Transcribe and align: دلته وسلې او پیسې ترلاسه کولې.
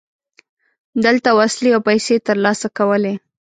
دلته 1.05 1.29
وسلې 1.39 1.69
او 1.75 1.81
پیسې 1.89 2.15
ترلاسه 2.27 2.67
کولې. 2.77 3.13